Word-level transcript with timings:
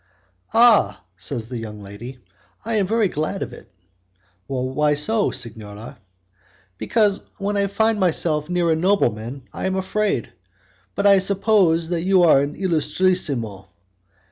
"Ah!" 0.55 1.03
says 1.15 1.47
the 1.49 1.59
young 1.59 1.79
lady, 1.79 2.17
"I 2.65 2.73
am 2.77 2.87
very 2.87 3.07
glad 3.07 3.43
of 3.43 3.53
it." 3.53 3.71
"Why 4.47 4.95
so, 4.95 5.29
signora?" 5.29 5.99
"Because 6.79 7.23
when 7.37 7.55
I 7.55 7.67
find 7.67 7.99
myself 7.99 8.49
near 8.49 8.71
a 8.71 8.75
nobleman 8.75 9.43
I 9.53 9.67
am 9.67 9.75
afraid. 9.75 10.33
But 10.95 11.05
I 11.05 11.19
suppose 11.19 11.89
that 11.89 12.01
you 12.01 12.23
are 12.23 12.41
an 12.41 12.55
illustrissimo." 12.55 13.67